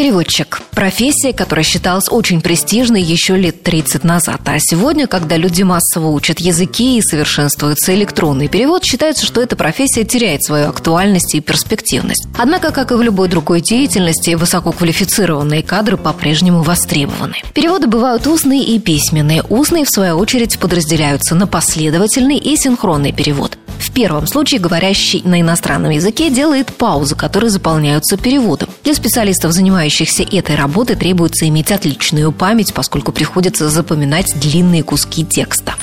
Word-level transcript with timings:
Переводчик. 0.00 0.62
Профессия, 0.70 1.34
которая 1.34 1.62
считалась 1.62 2.08
очень 2.08 2.40
престижной 2.40 3.02
еще 3.02 3.36
лет 3.36 3.62
30 3.62 4.02
назад. 4.02 4.40
А 4.46 4.58
сегодня, 4.58 5.06
когда 5.06 5.36
люди 5.36 5.62
массово 5.62 6.08
учат 6.08 6.40
языки 6.40 6.96
и 6.96 7.02
совершенствуется 7.02 7.94
электронный 7.94 8.48
перевод, 8.48 8.82
считается, 8.82 9.26
что 9.26 9.42
эта 9.42 9.56
профессия 9.56 10.04
теряет 10.04 10.42
свою 10.42 10.70
актуальность 10.70 11.34
и 11.34 11.40
перспективность. 11.42 12.26
Однако, 12.38 12.70
как 12.70 12.92
и 12.92 12.94
в 12.94 13.02
любой 13.02 13.28
другой 13.28 13.60
деятельности, 13.60 14.36
высококвалифицированные 14.36 15.62
кадры 15.62 15.98
по-прежнему 15.98 16.62
востребованы. 16.62 17.34
Переводы 17.52 17.86
бывают 17.86 18.26
устные 18.26 18.64
и 18.64 18.78
письменные. 18.78 19.42
Устные, 19.50 19.84
в 19.84 19.90
свою 19.90 20.16
очередь, 20.16 20.58
подразделяются 20.58 21.34
на 21.34 21.46
последовательный 21.46 22.38
и 22.38 22.56
синхронный 22.56 23.12
перевод. 23.12 23.58
В 23.80 23.92
первом 23.92 24.26
случае 24.26 24.60
говорящий 24.60 25.22
на 25.24 25.40
иностранном 25.40 25.90
языке 25.90 26.28
делает 26.30 26.66
паузы, 26.66 27.16
которые 27.16 27.48
заполняются 27.48 28.18
переводом. 28.18 28.68
Для 28.84 28.94
специалистов, 28.94 29.52
занимающихся 29.52 30.22
этой 30.22 30.54
работой, 30.54 30.96
требуется 30.96 31.48
иметь 31.48 31.72
отличную 31.72 32.30
память, 32.30 32.74
поскольку 32.74 33.10
приходится 33.10 33.70
запоминать 33.70 34.38
длинные 34.38 34.82
куски 34.82 35.24
текста. 35.24 35.74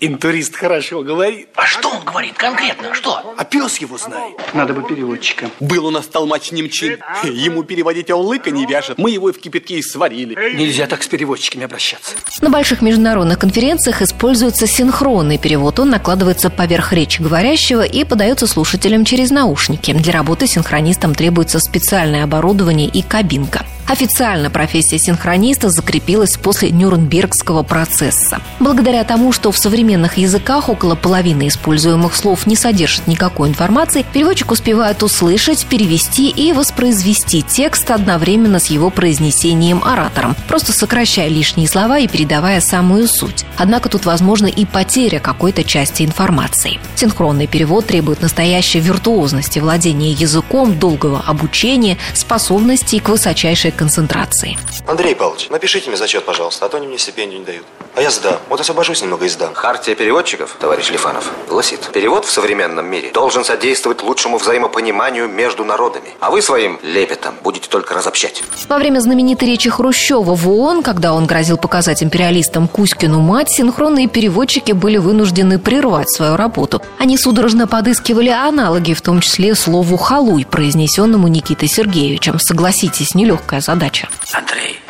Интурист 0.00 0.56
хорошо 0.56 1.02
говорит. 1.02 1.48
А 1.54 1.66
что 1.66 1.88
он 1.88 2.04
говорит 2.04 2.34
конкретно? 2.34 2.94
Что? 2.94 3.34
А 3.36 3.44
пес 3.44 3.78
его 3.78 3.96
знает. 3.96 4.34
Надо 4.52 4.74
бы 4.74 4.86
переводчика. 4.86 5.50
Был 5.60 5.86
у 5.86 5.90
нас 5.90 6.06
толмач 6.06 6.52
немчин. 6.52 6.98
Ему 7.24 7.62
переводить 7.62 8.10
аулыка 8.10 8.50
не 8.50 8.66
вяжет. 8.66 8.98
Мы 8.98 9.10
его 9.10 9.30
и 9.30 9.32
в 9.32 9.38
кипятке 9.38 9.78
и 9.78 9.82
сварили. 9.82 10.54
Нельзя 10.54 10.86
так 10.86 11.02
с 11.02 11.08
переводчиками 11.08 11.64
обращаться. 11.64 12.14
На 12.42 12.50
больших 12.50 12.82
международных 12.82 13.38
конференциях 13.38 13.53
используется 14.02 14.66
синхронный 14.66 15.38
перевод. 15.38 15.78
Он 15.78 15.90
накладывается 15.90 16.50
поверх 16.50 16.92
речи 16.92 17.22
говорящего 17.22 17.82
и 17.82 18.04
подается 18.04 18.46
слушателям 18.46 19.04
через 19.04 19.30
наушники. 19.30 19.92
Для 19.92 20.12
работы 20.12 20.46
синхронистам 20.46 21.14
требуется 21.14 21.58
специальное 21.60 22.24
оборудование 22.24 22.88
и 22.88 23.02
кабинка. 23.02 23.64
Официально 23.86 24.48
профессия 24.48 24.98
синхрониста 24.98 25.68
закрепилась 25.68 26.36
после 26.38 26.70
Нюрнбергского 26.70 27.62
процесса. 27.62 28.40
Благодаря 28.58 29.04
тому, 29.04 29.30
что 29.30 29.52
в 29.52 29.58
современных 29.58 30.16
языках 30.16 30.70
около 30.70 30.94
половины 30.94 31.48
используемых 31.48 32.14
слов 32.16 32.46
не 32.46 32.56
содержит 32.56 33.06
никакой 33.06 33.50
информации, 33.50 34.04
переводчик 34.10 34.52
успевает 34.52 35.02
услышать, 35.02 35.66
перевести 35.66 36.30
и 36.30 36.52
воспроизвести 36.52 37.42
текст 37.42 37.90
одновременно 37.90 38.58
с 38.58 38.66
его 38.66 38.88
произнесением 38.88 39.82
оратором, 39.84 40.34
просто 40.48 40.72
сокращая 40.72 41.28
лишние 41.28 41.68
слова 41.68 41.98
и 41.98 42.08
передавая 42.08 42.62
самую 42.62 43.06
суть. 43.06 43.44
Однако 43.58 43.90
тут 43.90 44.06
возможна 44.06 44.46
и 44.46 44.64
потеря 44.64 45.18
какой-то 45.18 45.62
части 45.62 46.04
информации. 46.04 46.80
Синхронный 46.94 47.46
перевод 47.46 47.86
требует 47.86 48.22
настоящей 48.22 48.80
виртуозности 48.80 49.58
владения 49.58 50.12
языком, 50.12 50.78
долгого 50.78 51.20
обучения, 51.26 51.98
способностей 52.14 52.98
к 52.98 53.10
высочайшей 53.10 53.73
концентрации. 53.74 54.56
Андрей 54.86 55.14
Павлович, 55.14 55.48
напишите 55.50 55.88
мне 55.88 55.96
зачет, 55.96 56.24
пожалуйста, 56.24 56.66
а 56.66 56.68
то 56.68 56.76
они 56.76 56.86
мне 56.86 56.98
стипендию 56.98 57.40
не 57.40 57.46
дают. 57.46 57.66
А 57.96 58.02
я 58.02 58.10
сдам. 58.10 58.40
Вот 58.48 58.60
освобожусь 58.60 59.02
немного 59.02 59.24
и 59.26 59.28
сдам. 59.28 59.54
Хартия 59.54 59.94
переводчиков, 59.94 60.56
товарищ 60.58 60.90
Лифанов, 60.90 61.30
гласит, 61.48 61.80
перевод 61.92 62.24
в 62.24 62.30
современном 62.30 62.86
мире 62.86 63.12
должен 63.12 63.44
содействовать 63.44 64.02
лучшему 64.02 64.38
взаимопониманию 64.38 65.28
между 65.28 65.64
народами. 65.64 66.08
А 66.18 66.30
вы 66.30 66.42
своим 66.42 66.80
лепетом 66.82 67.34
будете 67.44 67.68
только 67.68 67.94
разобщать. 67.94 68.42
Во 68.68 68.78
время 68.78 68.98
знаменитой 68.98 69.46
речи 69.46 69.70
Хрущева 69.70 70.34
в 70.34 70.48
ООН, 70.48 70.82
когда 70.82 71.14
он 71.14 71.26
грозил 71.26 71.56
показать 71.56 72.02
империалистам 72.02 72.66
Кузькину 72.66 73.20
мать, 73.20 73.50
синхронные 73.50 74.08
переводчики 74.08 74.72
были 74.72 74.96
вынуждены 74.96 75.60
прервать 75.60 76.10
свою 76.10 76.36
работу. 76.36 76.82
Они 76.98 77.16
судорожно 77.16 77.68
подыскивали 77.68 78.30
аналоги, 78.30 78.94
в 78.94 79.02
том 79.02 79.20
числе 79.20 79.54
слову 79.54 79.96
«халуй», 79.96 80.44
произнесенному 80.44 81.28
Никитой 81.28 81.68
Сергеевичем. 81.68 82.40
Согласитесь, 82.40 83.14
нелегкая 83.14 83.60
задача. 83.60 84.08
Андрей, 84.32 84.80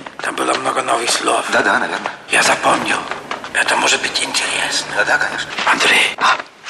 много 0.74 0.92
новых 0.92 1.10
слов. 1.10 1.46
Да-да, 1.52 1.78
наверное. 1.78 2.10
Я 2.30 2.42
запомнил. 2.42 2.96
Это 3.52 3.76
может 3.76 4.02
быть 4.02 4.24
интересно. 4.24 4.86
Да-да, 4.96 5.18
конечно. 5.18 5.50
Андрей, 5.66 6.16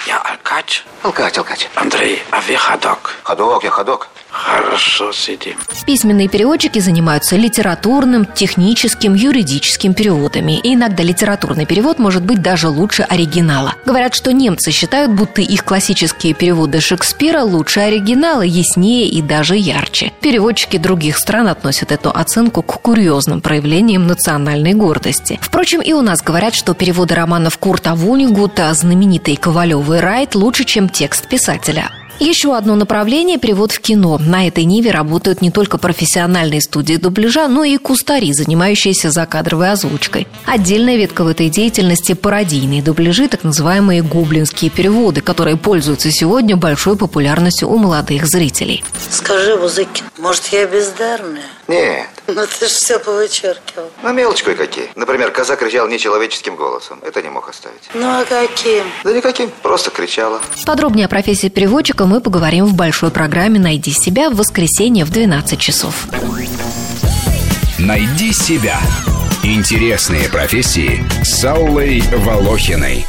я 0.07 0.19
Алкач. 0.19 0.85
Алкач, 1.03 1.39
алкач. 1.39 1.69
Андрей, 1.75 2.23
а 2.31 2.41
вы 2.43 2.57
ходок. 2.57 3.15
Ходок, 3.23 3.65
я 3.65 3.71
ходок. 3.71 4.09
Хорошо 4.35 5.13
сидим. 5.13 5.57
Письменные 5.87 6.29
переводчики 6.29 6.81
занимаются 6.81 7.37
литературным, 7.37 8.25
техническим, 8.25 9.15
юридическим 9.15 9.95
переводами. 9.95 10.59
И 10.59 10.75
иногда 10.75 11.05
литературный 11.05 11.67
перевод 11.67 12.01
может 12.01 12.25
быть 12.25 12.43
даже 12.43 12.69
лучше 12.69 13.03
оригинала. 13.03 13.75
Говорят, 13.87 14.13
что 14.13 14.33
немцы 14.33 14.73
считают, 14.73 15.13
будто 15.13 15.41
их 15.41 15.65
классические 15.65 16.35
переводы 16.35 16.81
Шекспира 16.81 17.43
лучше 17.43 17.79
оригинала, 17.79 18.43
яснее 18.43 19.07
и 19.07 19.23
даже 19.23 19.57
ярче. 19.57 20.13
Переводчики 20.21 20.79
других 20.79 21.19
стран 21.19 21.47
относят 21.47 21.93
эту 21.93 22.11
оценку 22.11 22.63
к 22.63 22.83
курьезным 22.83 23.41
проявлениям 23.41 24.09
национальной 24.09 24.75
гордости. 24.75 25.39
Впрочем, 25.41 25.81
и 25.81 25.93
у 25.93 26.03
нас 26.03 26.21
говорят, 26.23 26.57
что 26.57 26.75
переводы 26.75 27.15
романов 27.15 27.57
Курта 27.59 27.95
Вунигута, 27.95 28.75
знаменитой 28.75 29.37
Ковалевой 29.37 30.01
Райт 30.01 30.35
лучше, 30.35 30.65
чем 30.65 30.89
текст 30.89 31.29
писателя. 31.29 31.93
Еще 32.21 32.57
одно 32.57 32.77
направление– 32.77 33.39
перевод 33.41 33.73
в 33.73 33.81
кино. 33.81 34.19
На 34.19 34.47
этой 34.47 34.65
ниве 34.65 34.93
работают 34.93 35.43
не 35.43 35.51
только 35.51 35.79
профессиональные 35.79 36.63
студии 36.63 36.95
дубляжа, 36.97 37.49
но 37.49 37.65
и 37.65 37.77
кустари, 37.77 38.33
занимающиеся 38.33 39.11
закадровой 39.11 39.73
озвучкой. 39.73 40.27
Отдельная 40.47 40.97
ветка 40.97 41.25
в 41.25 41.29
этой 41.29 41.49
деятельности– 41.51 42.13
пародийные 42.15 42.83
дубляжи, 42.83 43.29
так 43.29 43.43
называемые 43.45 44.03
гоблинские 44.03 44.71
переводы, 44.71 45.21
которые 45.23 45.57
пользуются 45.57 46.11
сегодня 46.13 46.57
большой 46.57 46.97
популярностью 46.97 47.69
у 47.69 47.77
молодых 47.79 48.27
зрителей. 48.27 48.85
Скажи, 49.11 49.57
Бузыкин, 49.57 50.05
может, 50.19 50.47
я 50.47 50.67
бездарная? 50.67 51.43
Нет, 51.67 52.07
Ну 52.27 52.43
ты 52.59 52.67
ж 52.67 52.71
все 52.71 52.99
повычеркивал. 52.99 53.91
на 54.03 54.13
мелочь 54.13 54.43
кое-какие. 54.43 54.89
Например, 54.97 55.31
коза 55.31 55.57
кричала 55.57 55.89
нечеловеческим 55.89 56.57
голосом. 56.57 57.01
Это 57.03 57.23
не 57.23 57.29
мог 57.31 57.49
оставить. 57.49 57.81
Ну 57.95 58.07
а 58.07 58.25
каким? 58.25 58.85
Да 59.03 59.13
никаким, 59.13 59.51
просто 59.63 59.91
кричала. 59.91 60.41
Подробнее 60.65 61.07
о 61.07 61.09
профессии 61.09 61.49
переводчика 61.49 62.04
мы 62.07 62.21
поговорим 62.21 62.67
в 62.67 62.75
большой 62.75 63.11
программе 63.11 63.59
«Найди 63.59 63.93
себя» 63.93 64.31
в 64.31 64.37
воскресенье 64.37 65.05
в 65.05 65.11
12 65.11 65.59
часов. 65.59 66.07
Найди 67.79 68.33
себя. 68.33 68.81
Интересные 69.43 70.29
профессии 70.29 71.05
с 71.23 71.45
Аллой 71.45 72.03
Волохиной. 72.13 73.05